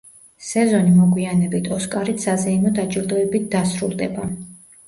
სეზონი 0.45 0.93
მოგვიანებით, 0.93 1.69
„ოსკარით“ 1.77 2.25
საზეიმო 2.25 2.75
დაჯილდოებით 2.81 3.47
დასრულდება. 3.55 4.27